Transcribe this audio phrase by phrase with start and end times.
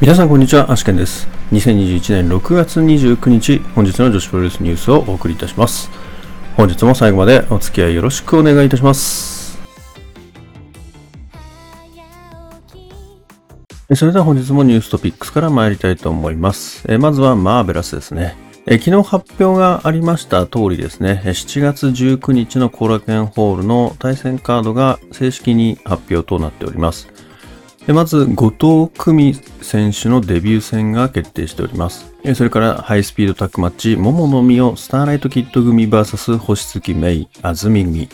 [0.00, 1.28] 皆さんこんにちは、アシケンです。
[1.52, 5.90] 2021年6月29日、本日の女子プロレスニュースをお送りいたします。
[6.56, 9.60] 本日も最後までお付き合いよろしくお願いいたします。
[13.94, 16.82] それでは本日もニューストピックスから参りたいと思います。
[16.88, 18.38] えまずはマーベラスですね。
[18.66, 27.19] え昨日発表がありました通りですね、7月19日の後楽園ホールの対戦カードが正式に発表となっております。
[27.86, 32.12] でまず、後藤久美選手のデビュー戦が決定しております。
[32.34, 38.08] それから、ハイスピードタックマッチ、桃の実をスターライトキッド組 VS 星月芽衣、安住組。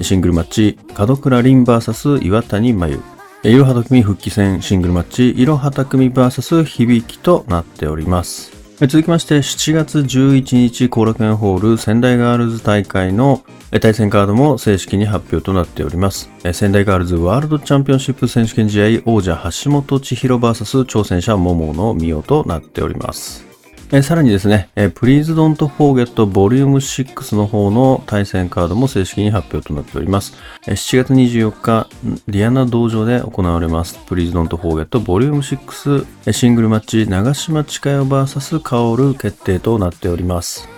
[0.00, 3.00] シングルマッチ、門倉凛 VS 岩谷真由。
[3.44, 8.55] いろはた組復帰戦シングルマッチ、いろはた組 VS 響きとなっております。
[8.78, 13.42] 続きまして、7月11日、後楽園ホール仙台ガールズ大会の
[13.80, 16.30] 対戦カードも正式に発表となっております。
[16.52, 19.34] 仙台ガールズワールドチャンピオンシップ選手権試合王者
[19.64, 23.45] 橋本千尋 VS 挑戦者桃野美代となっております。
[23.92, 30.34] えさらにですね、え Please Don't Forget Volume 6の方の対戦カードも正式に発表となっております。
[30.66, 31.88] え7月24日、
[32.26, 34.00] リアナ道場で行われます。
[34.08, 40.68] Please Don't Forget Volume 6シングルマッチ長島千佳代 VS 薫決定となっております。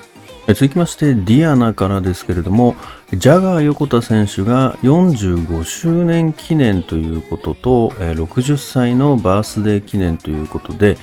[0.48, 2.74] 続きまして、ディアナからですけれども、
[3.12, 10.96] ジャガー横田選手が45周年記念ということと、60歳のバースデー記念ということで、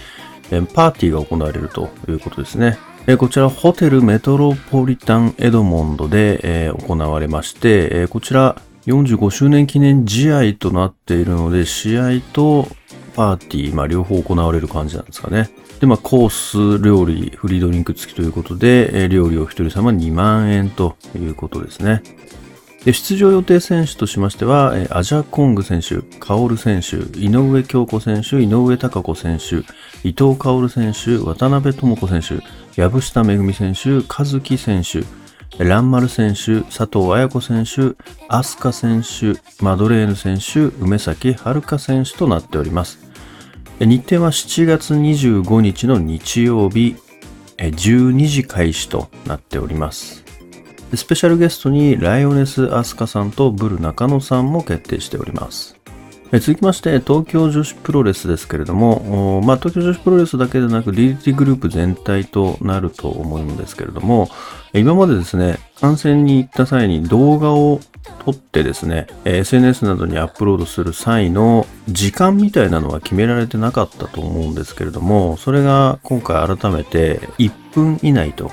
[0.73, 2.77] パーティーが行われるということですね。
[3.17, 8.55] こちら、ホテルメトロポリタンエドモンドで、行われまして、こちら、
[8.87, 12.67] 45周年記念試合となっているので、試合と
[13.15, 15.49] パーティー、まあ、両方行われる感じなんですかね。
[15.79, 22.01] で、まあ、コース料理、フリードリンク付きということで、料理を一人様2万円ということですね。
[22.93, 29.57] 出場予定選手としましては、アジャコング選手、カオル選手、井上京子選手、井上貴子選手、
[30.07, 32.43] 伊藤薫選手、渡辺智子選手、
[32.79, 35.03] 藪下めぐみ選手、和樹選手、
[35.63, 37.95] 蘭丸選手、佐藤綾子選手、
[38.27, 42.99] 飛鳥選手、マドレーヌ選手、梅崎遥選手となっております。
[43.79, 46.95] 日程は7月25日の日曜日、
[47.57, 50.24] 12時開始となっております。
[50.93, 55.75] スペシャルゲストにライオネス・アスカさんとブル中野さんも決定しております。
[56.31, 64.29] 続きまして、東京女子プロレスですけれども、まあ、東京女子プロレスだけでなく DDT グループ全体となると思うんですけれども、
[64.73, 67.79] 今までですね、観戦に行った際に動画を
[68.25, 78.51] 撮ってですね、SNS などにアップロードする際の時間みたいなのは決められてなかったと思うんですけれども、それが今回改めて1分以内と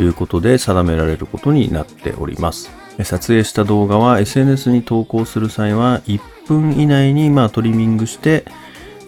[0.00, 2.70] いうことで定められることになっております。
[3.04, 8.44] 撮影した動画は SNS に投稿する際は1分以内にまトリミングして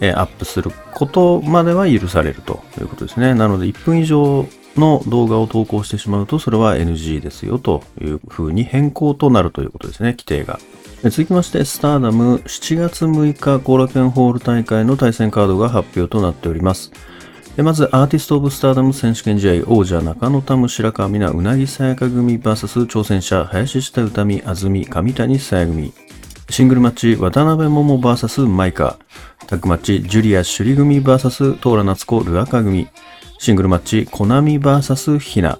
[0.01, 3.33] アップすることまでは許されるということですね。
[3.35, 10.59] なので1分以上の動画を投稿してしまうとそれは NG ですよという風に変更となるということですね、規定が。
[11.03, 16.91] 続きまして、スターダム7月6日後楽園ホール大会の対戦カードが発表となっております。
[17.55, 25.93] でまず、アーティスト・オブ・スターダム選手権試合王者中野タム白川美奈うなぎさやか組 VS 挑戦者林下歌美安住上谷さや組。
[26.49, 28.97] シングルマッチ、渡辺桃 VS マイカ。
[29.45, 32.87] タッグマッチ、ジュリア・シュリ組 VS トーラ夏子ルアカ組。
[33.37, 35.59] シングルマッチ、コナミ VS ヒナ。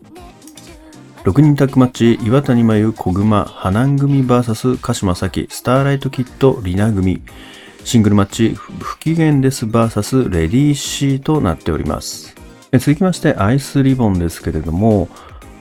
[1.25, 7.21] 6人タッグマッチ、岩谷真由、小熊、花ン組 VS 鹿島咲、スターライトキッド、リナ組。
[7.83, 12.35] シングルマッチ、不機嫌です VS レディーシーとなっております。
[12.71, 15.09] 続きまして、アイスリボンですけれども、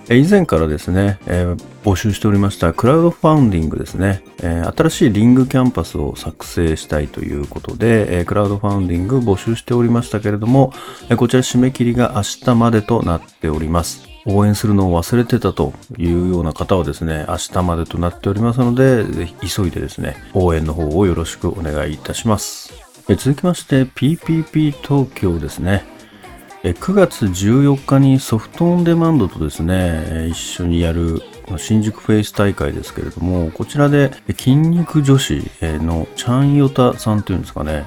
[0.08, 10.72] 以前からですね、えー募集しておりましたクラウドファンディングですね、えー新しいリングキャンパスを作成したいということで、えークラウドファンディング募集しておりましたけれども、
[11.10, 14.11] えこちら締め切りが明日までとなっております。
[14.26, 22.72] 応援するのを忘れてたというような方はですね、明日までとなっておりますので、ぜひ急いでですね、応援の方をよろしくお願いいたします。
[23.08, 25.84] え続きまして PPP 東京ですね。
[26.62, 31.20] 9月14日にソフトオンデマンドとですね、一緒にやる
[31.56, 37.86] 新宿フェイス大会ですけれども、こちらで筋肉女子のチャンヨタさんというんですかね、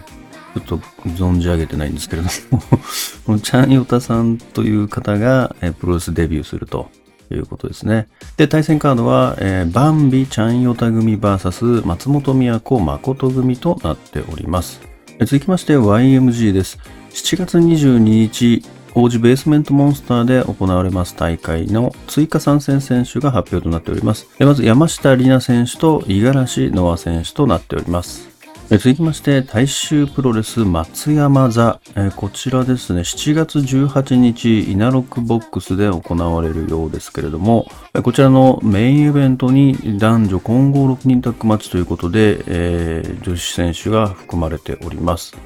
[0.61, 2.61] ちょっと存じ上げてないんですけれども、
[3.25, 6.89] このチャンヨタさんという方がプロレスデビューすると
[7.31, 8.07] いうことですね。
[8.37, 14.81] で、対戦カードは、えーバンビチャンヨタ組 VS 松本都誠組となっております。
[15.19, 16.77] 続きまして YMG です。
[17.11, 18.63] 7月22日、
[18.93, 24.27] 王子ベースメントモンスターで行われます大会の追加参戦選手が発表となっております。
[24.39, 28.34] まず山下里奈選手と五十嵐ノア選手となっております。
[28.67, 37.67] 続きまして、大衆プロレス松山座、えこちらですね、7月18日、稲六ボックスで行われるようですけれども、
[38.01, 45.37] こちらのメインイベントに男女混合6人タッグマッチということで、えー、女子選手が含まれております。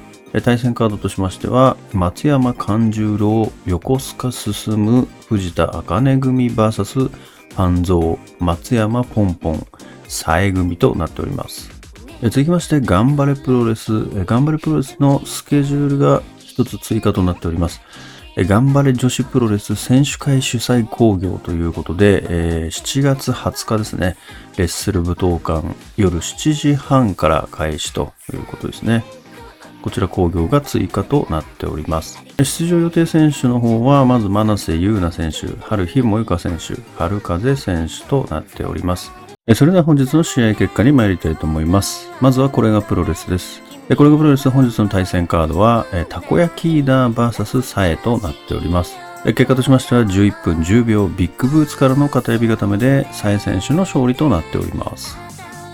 [0.42, 7.10] 対戦カードとしましては、松山勘十郎、横須賀進、藤田茜組 VS
[7.54, 9.66] 半蔵、松山ポンポン、
[10.08, 11.79] さえ組となっております。
[12.22, 14.04] 続きまして、頑張れプロレス。
[14.26, 17.80] 頑張れプロレスのスケジュールが一つ追加となっております。
[18.36, 24.16] 頑張れ女子プロレス選手会主催工業ということで、7月20日ですね、
[24.58, 29.02] レッスル武道館夜7時半から開始ということですね。
[29.80, 32.22] こちら工業が追加となっております。
[32.36, 39.10] 出場予定選手の方は、まず真瀬優奈選手、春日萌香選手、春風選手となっております。
[39.54, 42.08] それでは本日の試合結果に参りたいと思います。
[42.20, 43.60] まずはこれがプロレスです。
[43.96, 48.96] これがプロレス本日の対戦カードは、たこ焼きーダー VS サエとなっております。
[49.24, 55.18] 結果としましては11分10秒ビッグブーツからの片指固めでサエ選手の勝利となっております。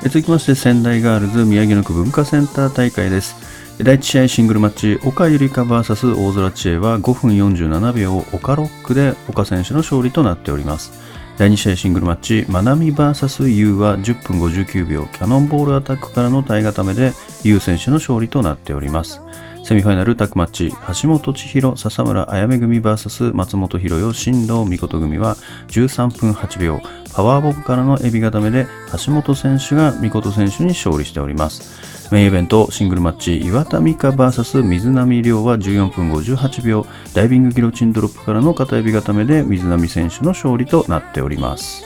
[0.05, 3.37] 続きまして仙台ガールズ宮城野区文化センター大会です。
[3.83, 11.05] 第1試合シングルマッチ、岡ゆりか VS 大空知恵は5分47秒岡ロックで岡選手の勝利となっております。
[11.39, 17.13] 第2試合シングルマッチ、マナミ VS ユーは10分59秒、キャノンボールアタックからの体固めで、
[17.43, 19.21] ユー選手の勝利となっております。
[19.63, 20.73] セミファイナルタックマッチ、
[21.03, 25.37] 橋本千尋、笹村あやめ組 VS 松本博代、新藤美琴組は
[25.69, 26.81] 13分8秒、
[27.13, 28.67] パワーボムからのエビ固めで、
[29.05, 31.86] 橋本選手が美琴選手に勝利しております。
[32.13, 41.85] メインイベントシングルマッチ岩田美香 VS 水波亮は14分58秒ダイビングギロチンドロップからの片指固めで水波選手の勝利となっております。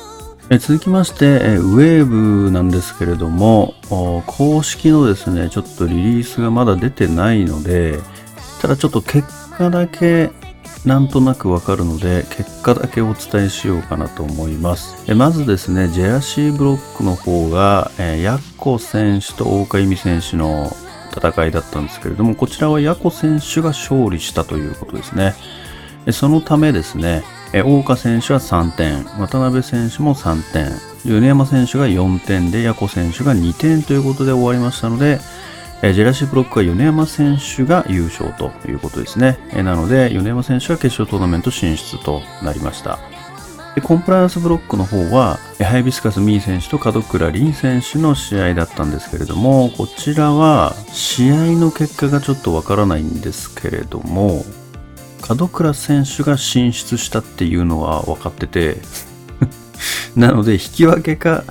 [0.59, 3.75] 続きまして、ウェーブなんですけれども、
[4.27, 8.01] 公式のですね、ちょっとリリースがまだ出てないので、
[8.61, 10.33] ただちょっと結果だけ
[10.85, 15.15] なんとなくわかるので、結果だけお伝えしようかなと思います。
[15.15, 20.75] まずですね、ジェラシーブロックの方が、ヤッコ選手と大岡由美選手の
[21.15, 25.35] 戦いだったんですけれども、こちらはヤコ選手が勝利したということですね。
[26.13, 30.73] そのためですね、大岡選手は3点、渡辺選手も3点、
[31.05, 35.21] 米山選手が4点で、ヤコ選手が2点ということで終わりましたので、
[35.83, 39.39] えジェラシーブロックは米山選手が優勝ということですね。
[39.53, 42.99] えなので、米山選手は決勝トーナメント進出となりました。
[43.75, 54.45] でコンプライアンスブロックの方は、ハイビスカス・ミー選手と門倉凛選手の試合だったんですけれども、こちらは試合の結果がちょっとわからないんですけれども、
[55.29, 58.79] 門倉選手が進出したっていうのは分かってて
[60.17, 61.45] なので引き分けか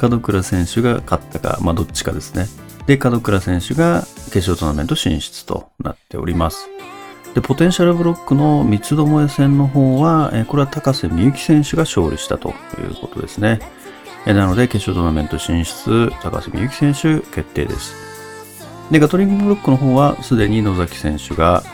[0.00, 2.48] 門倉選手が勝ったか、まあどっちかですね。
[2.86, 4.02] で、門倉選手が
[4.32, 6.68] 決勝トーナメント進出となっております。
[7.34, 12.52] で、ポテンシャルブロックの三つどもえ戦の方は、えこれは高瀬美幸選手が勝利したとい
[12.84, 13.60] うことですね。
[14.24, 17.94] えなので、決勝トーナメント進出、高瀬美幸選手決定です。
[18.90, 21.64] で、ガトリングブロックの方は、すでに野崎選手が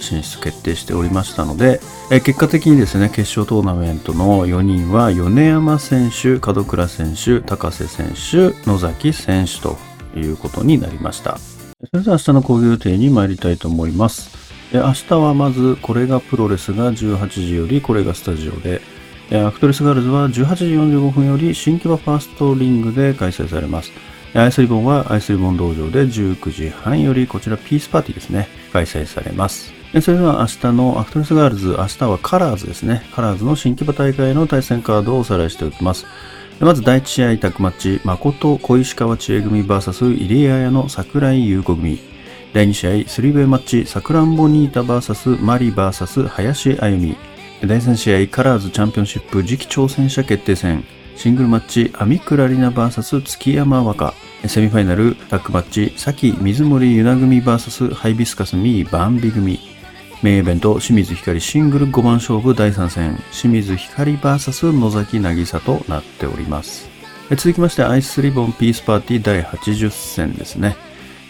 [0.00, 1.80] 進出決定しておりましたので、
[2.10, 9.76] え結果的にですね、決勝トーナメントの4人は、米山選手、門倉選手、高瀬選手、野崎選手と
[10.16, 11.38] いうことになりました。
[11.38, 14.30] それでは明日の興行予定に参りたいと思います。
[14.72, 18.80] 明日はまず、コレガプロレスが18時より、コレガスタジオで、
[19.32, 23.90] アクトレスガールズは18時45分より新木場ファーストリングで開催されます。
[24.34, 29.72] アイスリボンはアイスリボン道場で19時半よりこちら P's Party ですね、開催されます。
[30.00, 33.04] それでは明日のアクトレスガールズ、明日はカラーズですね。
[33.14, 36.06] カラーズの新木場大会の対戦カードをおさらいしておきます。
[36.64, 41.98] まず第1試合タッグマッチ、誠小石川知恵組 VS 入江彩乃桜井優子組。
[42.52, 47.16] 第2試合、スリーウェイマッチ、さくらんぼニータ VS マリ VS 林あゆみ。
[47.66, 50.84] 第3試合、カラーズチャンピオンシップ次期挑戦者決定戦。
[51.16, 54.14] シングルマッチ、アミクラリナ VS 月山和歌。
[54.46, 59.81] セミファイナルタッグマッチ、さき水森ゆな組 VS ハイビスカスミーバンビ組。
[60.22, 66.88] メインイベント、清水光シングル5番勝負第3戦、清水光 VS 野崎渚となっております。
[67.30, 70.76] 続きまして、アイスリボンピースパーティー第80戦ですね。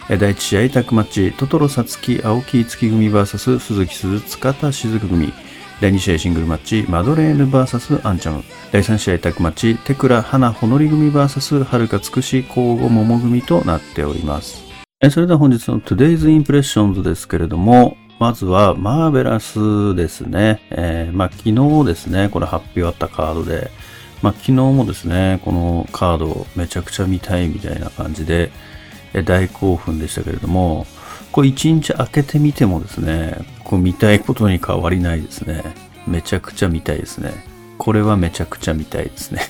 [0.07, 5.33] 第1試合タッグマッチ、トトロサツキ青木月組 VS 鈴木鈴塚田雫組。
[5.81, 8.43] 第2試合シングルマッチ、マドレーヌ VS アンチャム。
[8.71, 14.61] 第3試合タッグマッチ、テクラ花ほのり組 VS はるかつくし交互桃組となっております。
[15.09, 20.61] それでは本日の Today's Impressions ですけれども、まずは、マーベラスですね。
[20.69, 23.69] えー、まあ、昨日ですね、これ発表あったカードで、
[24.21, 28.49] まあ、昨日もですね、このカードめちゃくちゃ見たいみたいな感じで、
[29.13, 30.87] え大興奮でしたけれども、
[31.33, 35.61] これ一日開けてみてもですね、こう見たいことに変わりないですね。
[36.07, 37.33] めちゃくちゃ見たいですね。
[37.77, 39.41] これはめちゃくちゃ見たいですね。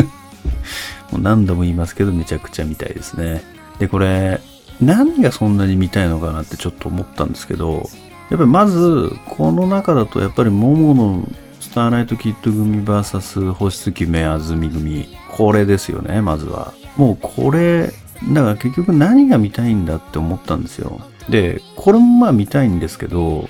[1.12, 3.42] もう何度も言いますけど、めちゃくちゃ見たいですね。
[3.78, 4.40] で、これ、
[4.80, 7.90] 何がそんなに見たいのかなってちょっと思ったんですけど、
[8.30, 11.28] やっぱりまず、この中だとやっぱり桃の
[11.60, 15.08] スターライトキッド組 VS 星月目安住組。
[15.30, 16.72] これですよね、まずは。
[16.96, 17.92] もうこれ、
[18.32, 21.00] だから結局何が見たいんだって思ったんですよ。
[21.28, 23.48] で、これもまあ見たいんですけど、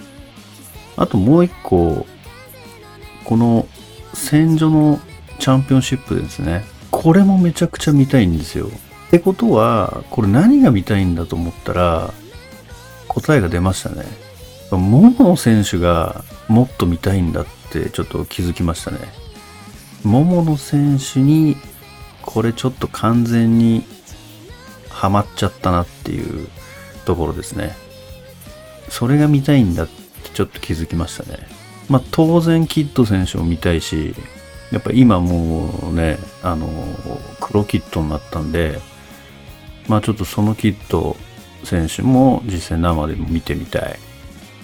[0.97, 2.07] あともう一個、
[3.25, 3.67] この
[4.13, 5.01] 戦場の
[5.39, 6.65] チャンピオンシップですね。
[6.91, 8.67] これもめちゃくちゃ見たいんですよ。
[8.67, 12.13] ってことは、これ何が見たいんだと思ったら、
[13.09, 14.24] 答えが出ましたね。
[14.79, 18.99] 桃野選手がもっと見たいんだってちょっと気づきましたね。
[20.05, 21.57] 桃野選手に
[22.23, 23.85] これちょっと完全に
[24.89, 26.49] ハマっちゃったなっていう
[27.05, 27.75] ところですね。
[28.89, 31.39] それが見たいんだってちょっと気づきましたね。
[31.89, 34.15] まあ当然キッド選手も見たいし、
[34.73, 36.69] やっぱ今もうね、あの、
[37.41, 38.81] 黒キッドになったんで、
[39.89, 41.17] まあちょっとそのキッド
[41.65, 43.99] 選手も実際生でも見てみたい。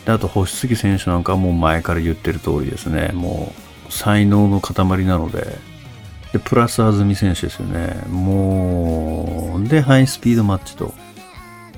[0.04, 3.10] であと星杉選手なんかはもう前から言ってる通りですね。
[3.14, 3.52] も
[3.88, 5.58] う才能の塊なので。
[6.32, 8.04] で、プラス安住選手ですよね。
[8.08, 10.94] もう、で、ハイスピードマッチと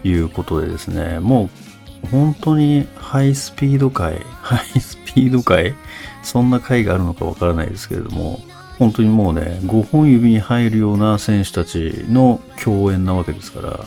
[0.04, 1.20] いうことでですね。
[1.20, 5.74] もう本当にハイスピード界、 ハイスピード界、
[6.22, 8.40] そんな回があるのかわからないですけれども、
[8.78, 13.80] 本当にもうね、5本指に入るような選手たちの共演なわけですから、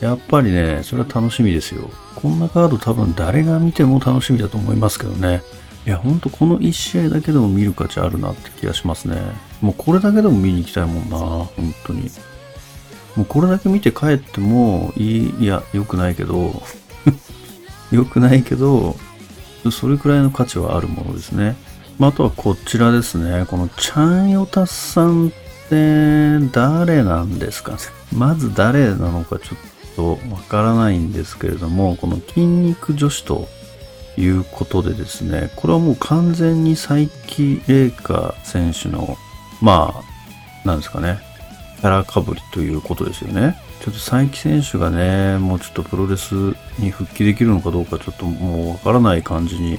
[0.00, 1.90] やっぱりね、それは楽しみですよ。
[2.16, 5.42] こんなカード多分誰が見ても楽しみだと思いますけどね。
[5.86, 9.20] いや、ほんとこの1試合だけでも見る価値あるなって気がしますね。
[9.60, 12.10] もうこれだけでも見に行きたいもんな、本当に。
[13.14, 16.62] もうこれだけ見て帰ってもいい、いや、良くないけど、
[17.92, 18.96] 良くないけど、
[19.70, 21.56] それくらいの価値はあるものですね。
[21.98, 23.46] まあ、あとはこちらですね。
[23.46, 25.30] このチャンヨタさんっ
[25.68, 27.78] て誰なんですかね。
[28.12, 33.48] まず誰なのかちょっとわからないんですけれども、この筋肉女子と
[34.16, 39.16] いうことでですね、これはもう完全に佐伯玲香選手の、
[39.60, 39.94] ま
[40.64, 41.18] あ、なんですかね、
[41.80, 43.56] キャラかぶりということですよね。
[43.80, 46.34] ちょっと佐伯選手がね、もうちょっとプロレス
[46.78, 49.78] に復帰できるのかどうかちょっともうわからない感じに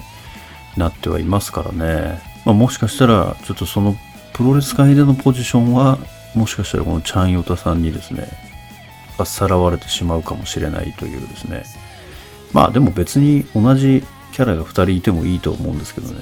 [0.76, 2.20] なってはいますからね。
[2.46, 3.96] まあ、もしかしたら、ちょっとその
[4.34, 5.98] プロレス界でのポジションは、
[6.36, 8.47] もしかしたらこのチャンヨタさんにですね、
[9.18, 11.66] かさらわれてしまうかもしれないというですね。
[12.54, 16.22] まあでも別に同じキャラが2人いてもいいと思うんですけどね。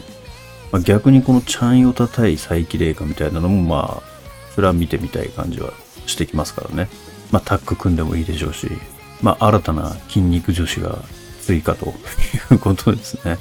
[0.71, 4.03] まあ、逆にこのチャンヨタ対佐伯玲香みたいなのもまあ、
[4.55, 5.71] それは見てみたい感じは
[6.05, 6.89] してきますからね。
[7.31, 8.69] まあタッグ組んでもいいでしょうし、
[9.21, 10.97] まあ新たな筋肉女子が
[11.41, 11.87] 追加と
[12.51, 13.37] いうことですね。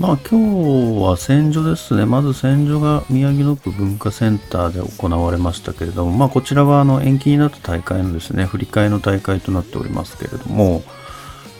[0.00, 2.06] まあ今日は戦場ですね。
[2.06, 10.82] まず戦場が宮城野区文化センターで行われましたけれども、まあこちらはあの延期になった大会のですね、振り替えの大会となっておりますけれども、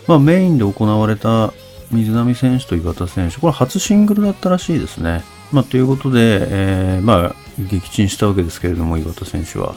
[0.07, 1.53] まあメインで行われた
[1.91, 5.21] 水波選手と岩田選手、これ初シングルだったらしいですね。
[5.51, 9.75] まあということで、えー、まあ撃沈したわけですけれども、岩田選手は。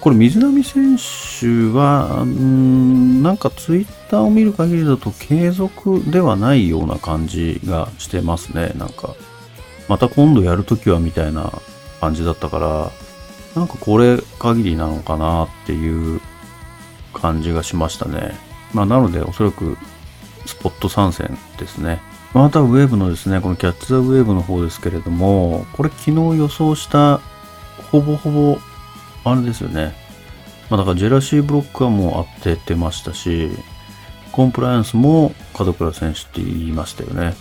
[0.00, 8.72] これ水波選手は、んなんかツイッターを見る限りだと継続ではないような感じがしてますね。
[8.76, 9.14] なんか、
[9.88, 11.52] また今度やるときはみたいな
[12.00, 12.90] 感じだったから、
[13.54, 16.20] なんかこれ限りなのかなっていう
[17.12, 18.34] 感じがしましたね。
[18.72, 19.76] まあなのでおそらく
[20.46, 22.00] スポット参戦ですね。
[22.32, 27.20] またウェーブのですね、このキャッチザウェーブの方ですけれども、これ昨日予想した
[27.90, 28.58] ほぼほぼ
[29.24, 29.94] あれですよね。
[30.70, 33.50] まあだからジェラシーブロックはもう当ててましたし、
[34.32, 37.34] コンプライアンスも門倉選手って言いましたよね。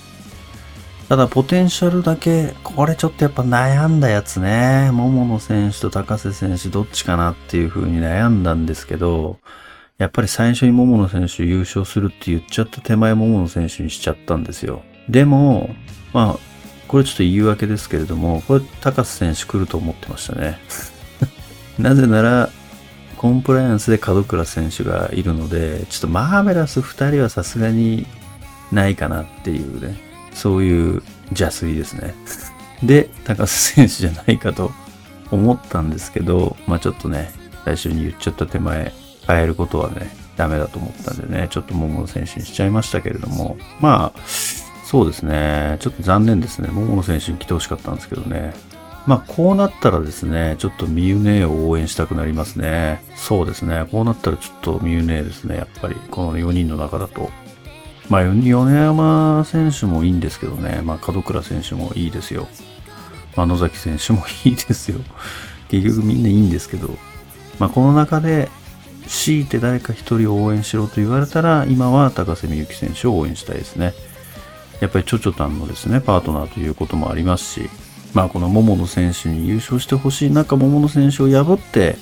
[1.08, 4.92] ただ、ポテンシャルだけ、これちょっとやっぱ悩んだやつね。
[4.92, 9.40] 桃野選手と高瀬選手どっちかなっていう風に悩んだんですけど、
[9.98, 14.84] やっぱり最初に桃野選手優勝するって言っちゃった手前桃野選手にしちゃったんですよ。
[15.10, 15.72] でも、
[16.14, 16.40] まあ、
[16.88, 20.60] これちょっと言い訳ですけれども、これ高瀬選手来ると思ってましたね。
[21.80, 22.50] なぜなら、
[23.18, 28.06] コンプライアンスで門倉選手がいるので、ちょっとマーベラス2人はさすがに
[28.72, 29.98] ないかなっていうね、
[30.34, 32.14] そういう邪推ですね。
[32.84, 34.72] で、高須選手じゃないかと
[35.32, 37.32] 思ったんですけど、まあちょっとね、
[37.66, 38.94] 最初に言っちゃった手前、
[39.28, 44.20] 変えることはね、ダメだと思ったんでね、ちょっと桃野選手にしちゃいましたけれども、まあ、
[44.86, 46.70] そうですね、ちょっと残念ですね。
[46.72, 48.54] 桃野選手に来てほしかったんですけどね。
[49.06, 53.04] まあ、こうなったらですね、ちょっとミユネを応援したくなりますね。
[53.16, 53.88] そうですね。
[53.92, 55.58] こうなったらちょっとミユネですね。
[55.58, 57.30] やっぱり、この4人の中だと。
[58.10, 60.82] まあ、米山選手もいいんですけどね。
[60.84, 62.48] まあ、門倉選手もいいですよ。
[63.36, 65.00] まあ、野崎選手もいいですよ。
[65.70, 66.90] 結局みんないいんですけど。
[67.60, 68.50] まあ、この中で、
[69.08, 73.94] 強いて誰か一人を応援しろと言われたら、今は高瀬美幸選手を応援したいですね。
[74.82, 77.70] やっぱりちょちょたんのですね、パートナーということもありますし、
[78.14, 81.96] まあこの桃野選手に優勝してほしい中、桃野選手を破って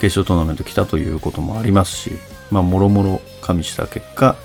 [0.00, 2.12] 決勝トーナメント来たということもありますし、
[2.50, 4.36] まあもろもろ加味した結果、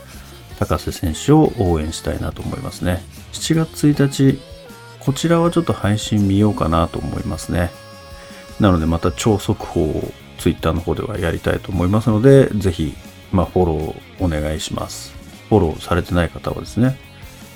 [0.60, 3.04] 高瀬選手を応援したいなと思いますね。
[3.34, 4.40] 7月1日、
[5.00, 7.72] こちらはちょっと配信見ようかなと思いますね。
[8.60, 12.96] なのでまた超速報を Twitter の方ではやりたいと思いますので、ぜひ、
[13.32, 15.14] まあ、フォローお願いします。
[15.50, 16.98] フォローされてない方はですね、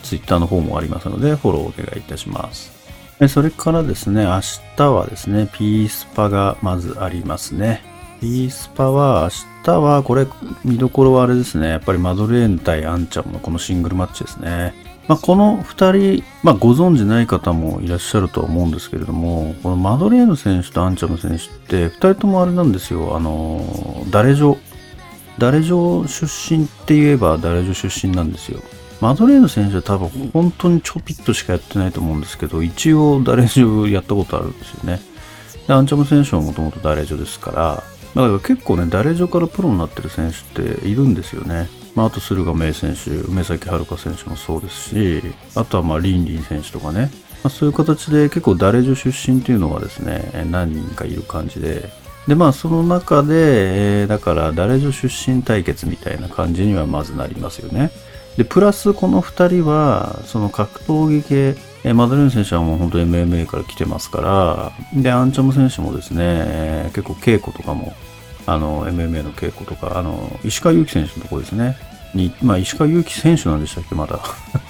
[0.03, 2.78] Twitter の方もありますので、フォローお願いいたします。
[3.27, 4.41] それからですね、明
[4.77, 7.81] 日はですね、ピースパがまずありますね。
[8.21, 10.27] ピースパは明日はこれ
[10.63, 11.69] 見どころはあれですね。
[11.69, 14.73] やっぱりマドレーヌ対アンチャムのこのシングルマッチですね。
[15.09, 23.17] まあ、この2人、まあ、ご存知ない方もいらっしゃるとは思うんですけれども、このマドレーヌ選手とアンチャム選手って2人ともあれなんですよ。
[23.17, 24.57] あの、ダレジョ。
[25.39, 28.61] ダレジョ出身って言えばダレジョ出身なんですよ。
[29.01, 34.99] マドレーヌ選手は多分本当にちょぴっとしかやってないと思うんですけど、一応ダレジョやったことあるんですよね。
[35.67, 37.83] で、アンチャム選手はもともとダレジョですから、
[38.15, 41.69] だから結構ね、ダレジョからプロになってる選手っているんですよね。
[41.95, 45.21] まあ、あと駿河明選手、梅崎遥選手もそうですし、
[45.55, 47.11] あとはまあリンリン選手とかね、
[47.43, 51.89] まあ、そういう形で結構ダレジョ出身っていうのがですね、何人かいる感じで、
[52.27, 57.91] でまあその中で、えー、だからダレジョ出身対決みたいな感じにはまずなりますよね。
[58.39, 67.91] で、プラスこの2人は、その格闘技系、えマドレーヌ選手はもう本当 MMA から来てますから、で、アンチャム選手もですね、結構稽古とかも、
[68.45, 71.75] あの、MMA の稽古とか、あの、石川祐希選手のところですね、
[72.13, 74.21] に、まあ、石川祐希選手なんでしたっけ、まだ。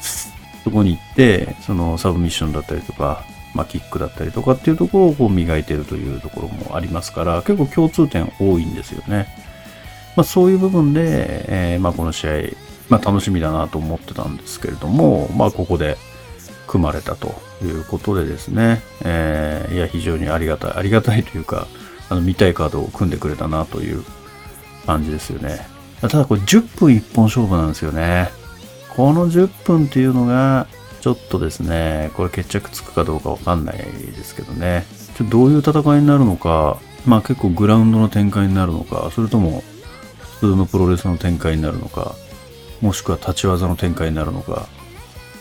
[0.65, 9.27] そこに行って、そのサブミッションだったりとか、まあ、キックだったりとかっていうところをこう磨いてるというところもありますから、結構共通点多いんですよね。
[10.15, 12.31] まあ、そういう部分で、えー、まあ、この試合、
[12.89, 15.97] まあ、楽しみだなと思ってたんですけれども、まあ、ここで
[16.67, 21.67] 組まれたということでですね、えー、いや、非常にありがたい、ありがたいというか、
[22.09, 24.03] あの、見たいカードを組んでくれたなという
[24.85, 25.67] 感じですよね。
[26.01, 28.29] ただこれ10分1本勝負なんですよね。
[28.95, 30.67] この10分っていうのが、
[31.01, 34.85] ちょっとですね、これ決着つくかどうかわかんないですけどね。
[35.15, 39.63] ちょどういう戦いになるのか、まあ結構グラウンドの展開になるのか、それとも
[40.39, 42.15] 普通のプロレスの展開になるのか、
[42.81, 44.67] もしくは立ち技の展開になるのか、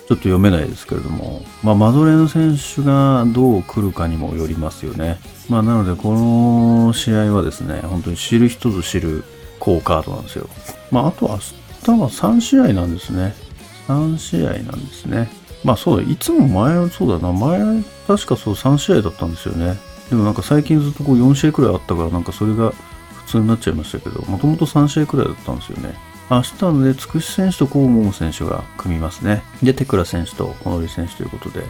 [0.09, 5.19] ちょっと読めないですけれども、まあ、マドレーヌ選手がどう来るかにもよりますよね。
[5.49, 9.25] まあ、なので、この試合はですね、本当に知る人ぞ知る
[9.59, 10.49] 好カードなんですよ。
[10.91, 13.35] まあ、あと明日は3試合なんですね。
[13.87, 15.29] 3試合なんですね。
[15.65, 19.77] まあそうだ、いつも前は、そうだな、前、確かそう3試合だったんですよね。
[20.09, 22.73] でもなんか最近ずっとこう4試合くらいあったから、なんかそれが
[23.27, 25.95] 普通になっちゃいましたけど、もともと3試合くらいだったんですよね。
[26.31, 29.43] 明日ので、つくし選手とコウモモ選手が組みますね。
[29.63, 31.61] で、テクラ選手とホノリ選手ということで、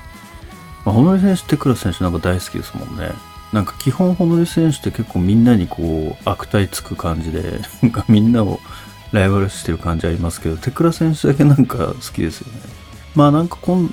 [0.85, 3.11] まあ、ホノリ選手、テクラ選手なんか大好きですもんね。
[3.53, 8.59] なんか基本ホノリ選手って結構みんなにこう悪態つく感じで、 なんかみんなを
[9.12, 12.61] ライバル視してる感じありますけど、テクラ選手だけなんか好きですよね。
[13.14, 13.88] まあなんか今、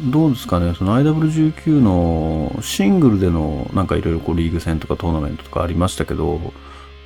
[0.00, 6.52] どうですかね、その IW19 のシングルでのなんかいろいろこうリーグ戦とかトーナメントとかありましたけど、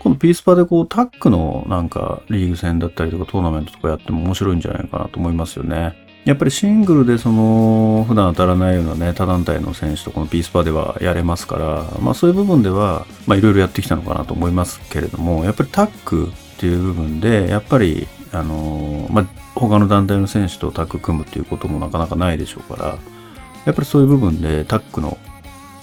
[0.02, 5.96] 今度ピースパでこうタックのなんかリーグ戦だったりとかトーナメントとかやっても面白いんじゃないかなと思いますよね。
[6.24, 22.98] やっぱりシングルでその普段当たらないようなね他団体の選手とこのピースパーではやれますからまあそういう部分ではまあいろいろやってきたのかなと思いますけれどもやっぱりタックっていう部分でやっぱりあのまあ他の団体の選手とタッグ組むっていうこともなかなかないでしょうから
[23.64, 25.18] やっぱりそういう部分でタッグの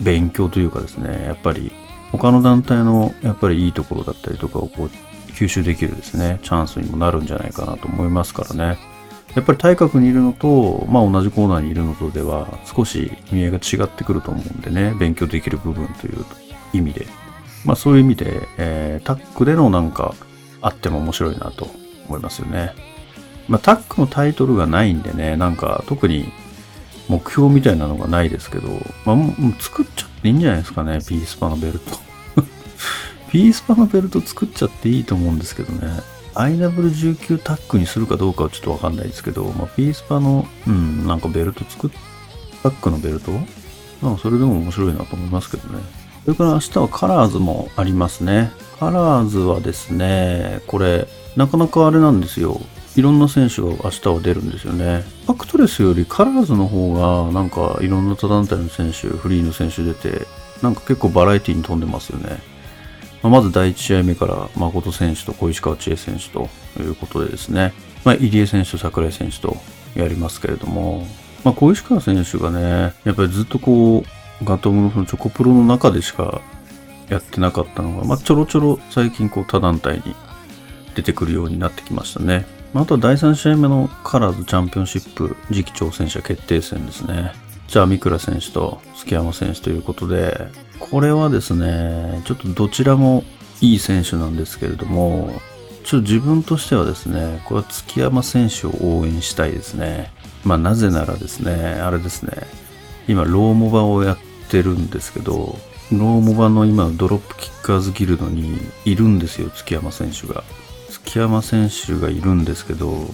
[0.02, 1.72] 勉強というかですねやっぱり
[2.12, 4.90] 他の団体のやっぱりいいところだったりとかをこう
[5.32, 8.78] 吸収できるですねチャンスにもなるんじゃないかなと思いますからね
[9.36, 16.26] やっぱり体格にいるのと、まあ同じコーナーにいるのとでは少し意味合いが違ってくると思うんでね、勉強できる部分という
[16.74, 17.06] 意味で。
[17.66, 20.16] まあそういう意味で、えー、タックでのなんか
[20.62, 21.68] あっても面白いなと
[22.08, 22.74] 思いますよね。
[23.48, 26.32] まあタックのタイトルがないんでね、なんか特に
[27.08, 28.70] 目標みたいなのがないですけど、
[29.06, 29.18] まあ
[29.60, 31.98] 作っちゃいいんじゃないですかね、ピースパのベルト。
[33.32, 36.02] ピースパのベルト作っちゃっていいと思うんですけどね。
[36.36, 41.90] IW19 タックにするかどうかはちょっとわかんないですけど、まあ、ピースパの、うん、なんかベルト作っ、
[42.64, 43.32] タックのベルト？
[44.02, 45.80] まあ、それでも面白いなと思いますけどね。
[46.26, 48.52] それから明日はカラーズもありますね。
[48.80, 52.62] カラーズはですね、これ、なかなかあれなんですよ。
[52.96, 55.04] いろんな選手が明日は出るんですよね。
[55.26, 60.28] ファクトレスよりカラーズの方が、なんかいろんな他団体の選手、フリーの選手出て、
[60.62, 62.42] なんか結構バラエティに富んでますよね。
[63.22, 66.50] まあ、まず第1試合目から誠選手と小石川千恵選手と
[66.80, 67.74] いうことでですね、
[68.04, 69.58] まあ、入江選手と櫻井選手と
[69.96, 71.06] やりますけれども、
[71.44, 74.04] まあ、小石川選手がね、やっぱりずっとこ
[74.42, 76.42] う、ガトムのそのチョコプロの中でしか
[77.10, 80.16] やってなかったのが、まあ、ちょろちょろ最近こう他団体に
[80.96, 82.46] 出てくるようになってきましたね。
[82.74, 87.34] あ、とは第3試合目のカラーズチャンピオンシップ次期挑戦者決定戦ですね。
[87.68, 90.48] じゃあ、三倉選手と月山選手ということで、
[90.80, 93.24] これはですね、ちょっとどちらも
[93.62, 95.42] いい選手なんですけれども、
[95.84, 100.12] ちょっと自分としてはですね、これは月山選手を応援したいですね。
[100.44, 102.32] まあなぜならですね、あれですね、
[103.08, 104.18] 今ローモバをやっ
[104.50, 105.58] てるんですけど、
[105.92, 110.44] ローモバの今ドロップキッカーズギルドにいるんですよ、月山選手が。
[111.10, 113.08] 月山選手がいるんですけど、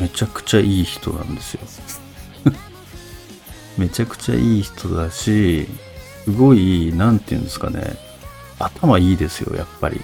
[0.00, 1.60] めちゃくちゃいい人なんですよ。
[3.76, 5.68] めちゃくちゃいい人だし、
[6.24, 7.98] すごい、なんていうんですかね、
[8.58, 10.00] 頭いいですよ、やっぱり。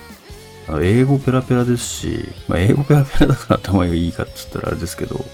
[0.83, 5.25] 英語ペラペラですし、まあ、英語ペラペラだから頭がいいかって言ったらあれですけど、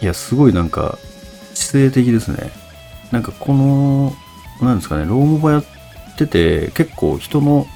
[0.00, 0.98] いや、すごいなんか、
[1.54, 2.52] 知性的ですね。
[3.10, 4.14] なんかこの、
[4.62, 5.64] なんですかね、ローモバやっ
[6.16, 7.66] てて、結構人の、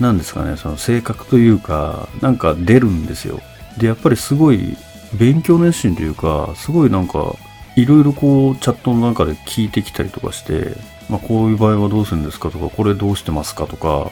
[0.00, 3.40] なんですかね、その性格というか、なんか出るんですよ。
[3.78, 4.76] で、やっぱりすごい
[5.14, 7.34] 勉強熱心というか、すごいなんか、
[7.76, 10.76] いろいろこうチャットの中で聞いてきたりとかして、
[11.10, 14.10] まあ、こういう場合はどうするんですかとか、これどうしてますかとか、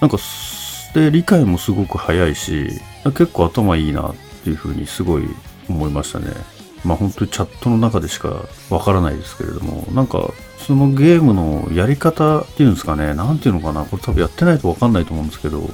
[0.00, 0.18] なんか、
[0.94, 5.24] で、理解もすごく早いし、結構頭いいなっていうふうにすごい
[5.68, 6.32] 思いましたね。
[6.84, 15.68] まあ本当にチャットの中でしかわからないですけれども、なんか、そのゲームのやり方っていうんですかね、なんていうのかな、これ多分やってないとわかんないと思うんですけど、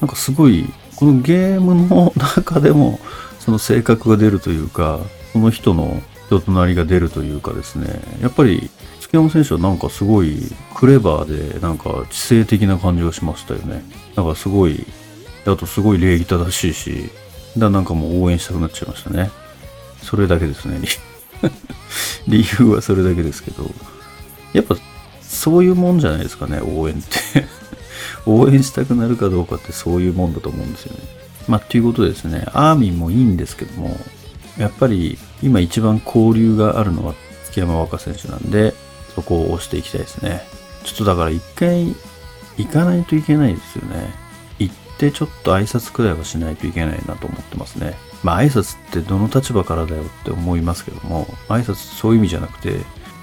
[0.00, 2.98] なんかすごい、このゲームの中でも、
[3.38, 5.00] その性格が出るというか、
[5.32, 8.70] その人の人となりが出るというかですね、やっぱり
[9.00, 10.40] 月山選手はなんかすごい
[10.74, 13.84] クレバーでなんか知性的な感じがしましたよね。
[14.14, 14.86] なんかすごい、
[15.46, 17.10] あとすごい礼儀正しいし、
[17.58, 19.30] だなんかもう応援したくなっちゃいましたね。
[20.02, 20.80] それだけですね。
[22.28, 23.70] 理由はそれだけですけど、
[24.52, 24.76] やっぱ
[25.20, 27.46] そういうもんじゃないですかね、応援って
[28.26, 31.00] 応援したくなるかどうかってそういうもんだと思うんですよね。
[31.48, 33.98] まあ、っていうことでですね、アーミンもいいんですけども、
[34.58, 37.14] やっぱり今一番交流があるのは
[37.46, 38.74] 月山若選手なんで、
[39.14, 40.42] そこを押していきたいですね。
[40.84, 41.94] ちょっとだから一回
[42.56, 44.10] 行かないといけないですよね。
[45.00, 47.94] ってちょっと挨拶くらいはしないといけないなと思ってますね。
[48.22, 52.76] まあ挨拶ってどの立場からだよって思いますけども、挨拶そういう意味じゃなくて、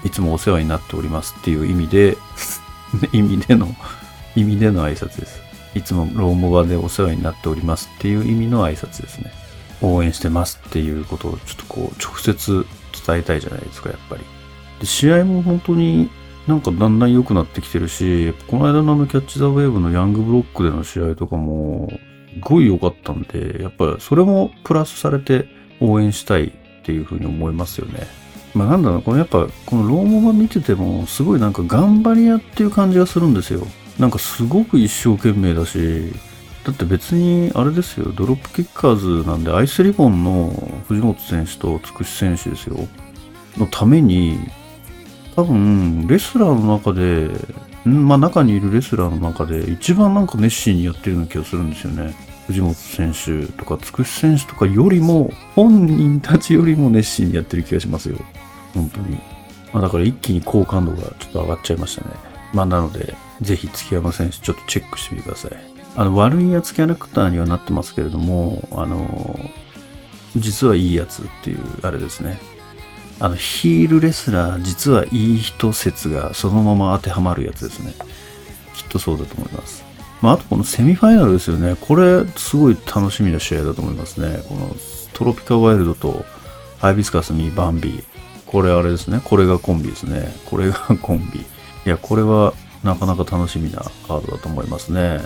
[0.04, 2.16] いつもお世話になっておりますっていう意味で、
[3.12, 3.68] 意味での、
[4.34, 5.40] 意味での挨拶です。
[5.74, 9.30] いつもローモバでお世話になっておりますっていう意味の挨拶ですね。
[9.80, 12.66] 応援してますっていうことをちょっとこう直接
[13.06, 14.22] 伝えたいじゃないですか、やっぱり。
[14.80, 16.10] で、試合も本当に
[16.48, 25.46] なんかだんだん良くなってきてるし、この間のあのキャッチザウェーブのヤングブロックでの試合とかも、すごい良かったんで、やっぱそれもプラスされて
[25.80, 26.50] 応援したいっ
[26.84, 28.06] ていうふうに思いますよね。
[28.54, 33.66] まあなんだろう、このやっぱこのローモバ見ててもすごいなんか頑張り屋っていう感じがするんですよ。
[33.98, 36.12] なんかすごく一生懸命だし、
[36.64, 40.50] だって別にあれですよ、ドロップキッカーズなんでアイスリボンの
[40.88, 42.78] 藤本選手とつくし選手ですよ。
[43.58, 44.38] のために、
[45.38, 47.30] 多分レスラーの中で、
[47.84, 52.12] まあ中にいるレスラーの中で一番なんか熱心にやってるような気がするんですよね。
[52.48, 58.16] 藤本選手とかつくし選手とかよりも、本人たちよりも熱心にやってる気がしますよ。
[58.74, 59.16] 本当に。
[59.72, 62.16] まあだから一気に好感度がちょっと上がっちゃいましたね。
[62.52, 65.52] まあなので、ぜひ月山選手ちょっとチェックしてみてください。
[65.94, 69.38] あの、悪いやつキャラクターにはなってますけれども、あの、
[70.34, 72.40] 実はいいやつっていう、あれですね。
[73.20, 77.94] あの、ヒールレスラー、実はいい人説がそのまま当てはまるやつですね。
[78.74, 79.84] きっとそうだと思います。
[80.22, 81.76] まあ、あとこのセミファイナルですよね。
[81.80, 84.42] これ、すごい楽しみな試合だと思いますね。
[84.48, 84.74] この
[85.12, 86.24] トロピカワイルドと
[86.78, 88.04] ハイビスカスミーバンビー。
[88.46, 89.20] これあれですね。
[89.24, 90.34] これがコンビですね。
[90.46, 91.40] これがコンビ。
[91.40, 91.44] い
[91.84, 95.20] や、これはなかなか楽しみなカードだと思いますね。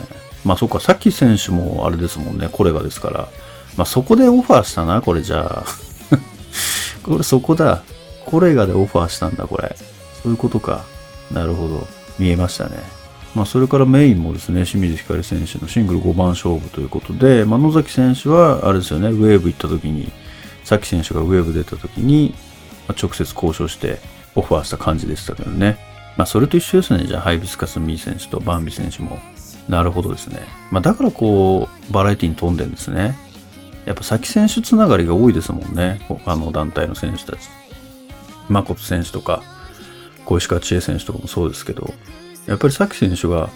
[0.45, 3.29] まあそっか、さっき選手もあれですもんね、これがですから。
[3.77, 5.92] まあそこでオファーしたな、これじゃあ。
[7.03, 7.83] これそこだ。
[8.25, 9.75] これがでオファーしたんだ、これ。
[10.23, 10.85] そういうことか。
[11.33, 11.87] なるほど。
[12.19, 12.77] 見えましたね。
[13.35, 20.13] まあそれからメインもですね、清水ひかり選手のシングル5番勝負ということで、まあ野崎選手は、あれですよね、ウェーブ行った時に、
[20.65, 22.35] さっき選手がウェーブ出た時に、
[22.89, 23.99] まあ、直接交渉して
[24.35, 25.79] オファーした感じでしたけどね。
[26.17, 27.07] まあ、それと一緒ですね。
[27.07, 29.19] じゃあ、ハイビスカス・ミー選手とバンビ選手も。
[29.69, 30.41] なるほどですね。
[30.71, 33.17] まあ、だからこう、バラエティに富んでるんですね。
[33.85, 36.01] やっぱ先選手つながりが多いですもんね。
[36.09, 37.49] 他の団体の選手たち。
[38.49, 39.43] 誠選手とか、
[40.25, 41.93] 小石川千恵選手とかもそうですけど、
[42.47, 43.51] やっぱりさき選手が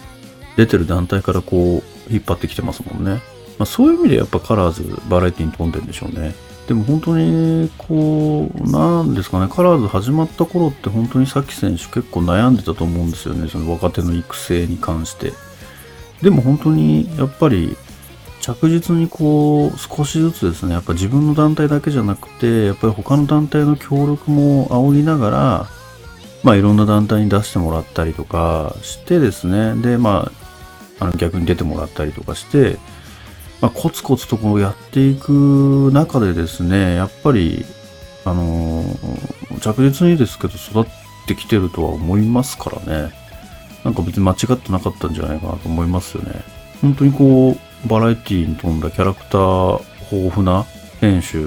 [0.56, 3.22] 出てる団体からこう、引っ張ってきてますもんね。
[3.58, 6.34] まあ、そういう意味でやっぱカラーズ、バラエティに富んでるんでしょうね。
[6.66, 13.48] でも本当に、こう、なんですかね、カラーズ始まった頃って本当にさき選手結構悩んでたと思うんですよね。
[13.48, 15.32] その若手の育成に関して。
[16.22, 17.76] でも本当に、やっぱり、
[18.46, 25.66] 着実にこう、少しずつですね、やっぱ自分の団体だけじゃなくて、やっぱり他の団体の協力も仰ぎながら、
[26.44, 30.30] まあいろんな団体に出してもらったりとかしてですね、で、ま
[31.00, 32.78] あ、あの逆に出てもらったりとかして、
[33.60, 37.64] まあ、コツコツとこうやっていく中でですね、やっぱり、
[38.24, 40.92] あのー、着実にですけど育っ
[41.26, 43.12] てきてるとは思いますからね。
[43.82, 46.44] なんか別に間違ってなかったんじゃないかなと思いますよね。
[46.80, 50.64] 本当にこう、バラエティに富んだキャラクター豊富な
[51.00, 51.38] 選手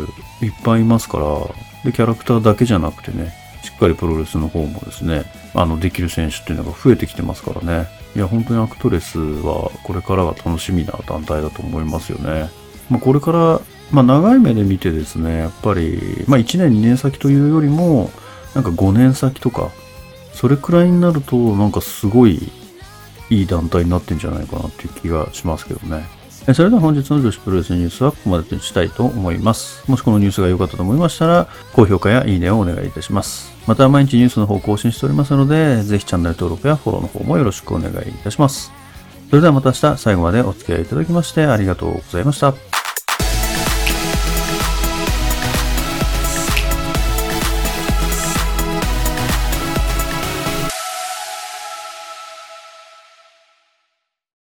[0.46, 1.26] いっぱいいますから、
[1.84, 7.88] で、キャラクターだけじゃなくてね、しっかりプロレスの方もですね、あの、できる選手っていうのが増えてきてますからね。
[8.16, 12.50] いや、本当にアクトレスはこれからが楽しみな団体だと思いますよね。
[12.90, 13.62] まあ、これから、
[13.92, 18.12] まあ、長い目で見てですね、やっぱり、まあ、1年、2年先というよりも、
[18.56, 19.70] なんか5年先とか、
[20.34, 22.52] それくらいになると、なんかすごい
[23.30, 26.19] いい団体になってんじゃないかなっていう気がしますけどね。
[26.54, 29.84] それでは本日の女子プロレスニュースはここまでにしたいと思います。
[29.90, 33.52] もしこのニュースが良かったと思いましたら、高評価やいいねをお願いいたします。
[33.68, 38.72] また毎日ニュースの方を更新しておりますので、ぜひチャンネル登録やフォローの方もよろしくお願いいたします。
[39.30, 42.79] それではまた明日最後までお付き合いいただきましてありがとうございました。